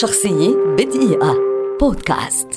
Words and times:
شخصية 0.00 0.56
بدقيقة. 0.78 1.36
بودكاست. 1.80 2.48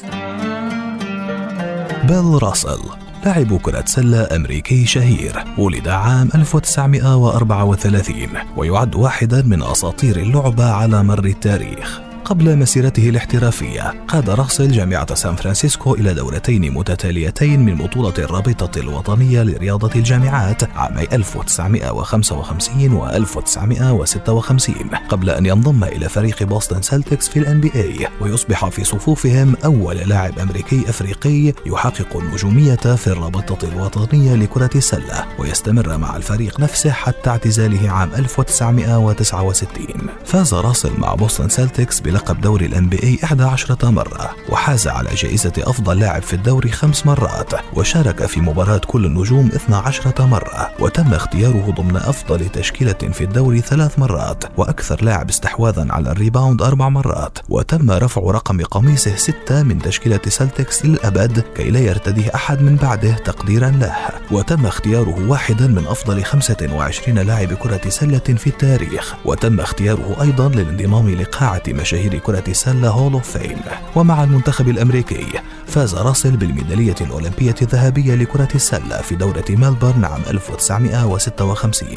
بيل 2.07 2.43
راسل 2.43 2.79
لاعب 3.25 3.57
كرة 3.61 3.83
سلة 3.85 4.35
أمريكي 4.35 4.85
شهير 4.85 5.43
ولد 5.57 5.87
عام 5.87 6.29
1934 6.35 8.29
ويعد 8.57 8.95
واحدا 8.95 9.41
من 9.41 9.63
أساطير 9.63 10.17
اللعبة 10.17 10.71
على 10.71 11.03
مر 11.03 11.25
التاريخ. 11.25 12.01
قبل 12.25 12.57
مسيرته 12.57 13.09
الاحترافية 13.09 14.05
قاد 14.07 14.29
رأسل 14.29 14.71
جامعة 14.71 15.15
سان 15.15 15.35
فرانسيسكو 15.35 15.95
إلى 15.95 16.13
دورتين 16.13 16.73
متتاليتين 16.73 17.65
من 17.65 17.75
بطولة 17.75 18.13
الرابطة 18.17 18.79
الوطنية 18.79 19.43
لرياضة 19.43 19.89
الجامعات 19.95 20.63
عامي 20.63 21.07
1955 21.13 22.93
و 22.93 23.07
1956 23.09 24.75
قبل 25.09 25.29
أن 25.29 25.45
ينضم 25.45 25.83
إلى 25.83 26.09
فريق 26.09 26.43
بوسطن 26.43 26.81
سلتكس 26.81 27.29
في 27.29 27.39
ال 27.39 27.61
NBA 27.61 28.07
ويصبح 28.21 28.69
في 28.69 28.83
صفوفهم 28.83 29.55
أول 29.65 29.95
لاعب 29.95 30.39
أمريكي 30.39 30.89
أفريقي 30.89 31.53
يحقق 31.65 32.17
النجومية 32.17 32.75
في 32.75 33.07
الرابطة 33.07 33.67
الوطنية 33.67 34.35
لكرة 34.35 34.69
السلة 34.75 35.25
ويستمر 35.39 35.97
مع 35.97 36.17
الفريق 36.17 36.59
نفسه 36.59 36.91
حتى 36.91 37.29
اعتزاله 37.29 37.89
عام 37.89 38.09
1969 38.15 39.87
فاز 40.25 40.53
راسل 40.53 40.91
مع 40.99 41.15
بوسطن 41.15 41.49
سلتكس 41.49 41.99
بلقب 42.15 42.41
دوري 42.41 42.65
ال 42.65 42.89
NBA 42.89 43.19
11 43.23 43.91
مرة 43.91 44.35
وحاز 44.49 44.87
على 44.87 45.09
جائزة 45.15 45.53
أفضل 45.57 45.99
لاعب 45.99 46.21
في 46.21 46.33
الدوري 46.33 46.71
خمس 46.71 47.05
مرات 47.05 47.53
وشارك 47.73 48.25
في 48.25 48.41
مباراة 48.41 48.77
كل 48.77 49.05
النجوم 49.05 49.47
12 49.47 50.13
مرة 50.19 50.71
وتم 50.79 51.13
اختياره 51.13 51.73
ضمن 51.77 51.95
أفضل 51.95 52.49
تشكيلة 52.49 52.93
في 52.93 53.23
الدوري 53.23 53.61
ثلاث 53.61 53.99
مرات 53.99 54.43
وأكثر 54.57 55.03
لاعب 55.03 55.29
استحواذا 55.29 55.87
على 55.89 56.11
ال 56.11 56.17
rebound 56.18 56.61
أربع 56.61 56.89
مرات 56.89 57.37
وتم 57.49 57.91
رفع 57.91 58.21
رقم 58.21 58.61
قميصه 58.61 59.15
ستة 59.15 59.63
من 59.63 59.79
تشكيلة 59.79 60.19
سلتكس 60.27 60.85
للأبد 60.85 61.43
كي 61.55 61.71
لا 61.71 61.79
يرتديه 61.79 62.35
أحد 62.35 62.61
من 62.61 62.75
بعده 62.75 63.11
تقديرا 63.11 63.69
له 63.69 63.95
وتم 64.31 64.65
اختياره 64.65 65.29
واحدا 65.29 65.67
من 65.67 65.87
أفضل 65.87 66.23
25 66.23 67.19
لاعب 67.19 67.53
كرة 67.53 67.89
سلة 67.89 68.17
في 68.17 68.47
التاريخ 68.47 69.15
وتم 69.25 69.59
اختياره 69.59 70.21
أيضا 70.21 70.49
للانضمام 70.49 71.09
لقاعة 71.09 71.63
مشاهير 71.67 72.04
مشاهير 72.05 72.19
كرة 72.19 72.43
السلة 72.47 72.89
Hall 72.89 73.13
of 73.13 73.37
Fame 73.37 73.57
ومع 73.95 74.23
المنتخب 74.23 74.69
الأمريكي 74.69 75.25
فاز 75.67 75.95
راسل 75.95 76.37
بالميدالية 76.37 76.95
الأولمبية 77.01 77.55
الذهبية 77.61 78.15
لكرة 78.15 78.47
السلة 78.55 79.01
في 79.01 79.15
دورة 79.15 79.45
ملبورن 79.49 80.05
عام 80.05 80.21
1956 80.29 81.87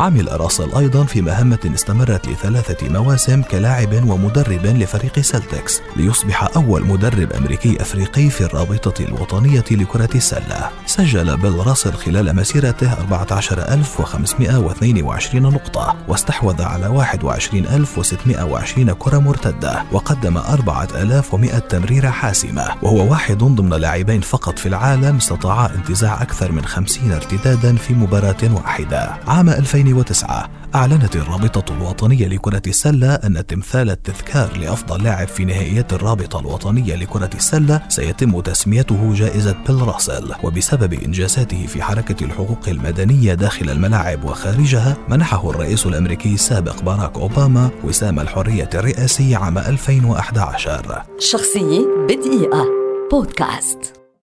عمل 0.00 0.40
راسل 0.40 0.74
أيضا 0.74 1.04
في 1.04 1.22
مهمة 1.22 1.70
استمرت 1.74 2.28
لثلاثة 2.28 2.88
مواسم 2.88 3.42
كلاعب 3.42 4.10
ومدرب 4.10 4.66
لفريق 4.66 5.20
سلتكس 5.20 5.80
ليصبح 5.96 6.56
أول 6.56 6.86
مدرب 6.86 7.32
أمريكي 7.32 7.82
أفريقي 7.82 8.30
في 8.30 8.40
الرابطة 8.40 9.04
الوطنية 9.04 9.64
لكرة 9.70 10.10
السلة 10.14 10.70
سجل 10.86 11.36
بيل 11.36 11.66
راسل 11.66 11.92
خلال 11.92 12.36
مسيرته 12.36 12.92
14522 12.92 15.42
نقطة 15.42 15.96
واستحوذ 16.08 16.62
على 16.62 16.86
21620 16.86 18.92
كرة 18.92 19.18
مرتدة. 19.18 19.55
وقدم 19.92 20.36
4100 20.36 21.58
تمريرة 21.58 22.10
حاسمة 22.10 22.64
وهو 22.82 23.10
واحد 23.10 23.38
ضمن 23.38 23.70
لاعبين 23.70 24.20
فقط 24.20 24.58
في 24.58 24.66
العالم 24.66 25.16
استطاعا 25.16 25.68
انتزاع 25.74 26.22
أكثر 26.22 26.52
من 26.52 26.64
50 26.64 27.12
ارتدادا 27.12 27.76
في 27.76 27.94
مباراة 27.94 28.54
واحدة. 28.54 29.16
عام 29.28 29.48
2009 29.48 30.50
أعلنت 30.76 31.16
الرابطة 31.16 31.74
الوطنية 31.74 32.28
لكرة 32.28 32.62
السلة 32.66 33.14
أن 33.14 33.46
تمثال 33.46 33.90
التذكار 33.90 34.56
لأفضل 34.56 35.04
لاعب 35.04 35.28
في 35.28 35.44
نهائيات 35.44 35.92
الرابطة 35.92 36.40
الوطنية 36.40 36.94
لكرة 36.94 37.30
السلة 37.34 37.82
سيتم 37.88 38.40
تسميته 38.40 39.14
جائزة 39.14 39.56
بيل 39.68 39.82
راسل. 39.82 40.34
وبسبب 40.42 40.92
إنجازاته 40.92 41.66
في 41.66 41.82
حركة 41.82 42.24
الحقوق 42.24 42.68
المدنية 42.68 43.34
داخل 43.34 43.70
الملاعب 43.70 44.24
وخارجها 44.24 44.96
منحه 45.08 45.50
الرئيس 45.50 45.86
الأمريكي 45.86 46.34
السابق 46.34 46.82
باراك 46.82 47.18
أوباما 47.18 47.70
وسام 47.84 48.20
الحرية 48.20 48.70
الرئاسي 48.74 49.34
عام 49.34 49.58
2011 49.58 51.02
شخصية 51.18 51.86
بدقيقة. 52.08 52.66
بودكاست. 53.10 53.95